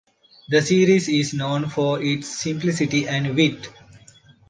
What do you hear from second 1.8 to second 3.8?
its simplicity and wit.